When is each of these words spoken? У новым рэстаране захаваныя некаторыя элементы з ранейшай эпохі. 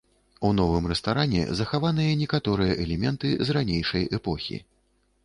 У 0.47 0.49
новым 0.59 0.85
рэстаране 0.91 1.43
захаваныя 1.59 2.15
некаторыя 2.21 2.79
элементы 2.87 3.35
з 3.51 3.57
ранейшай 3.59 4.09
эпохі. 4.21 4.59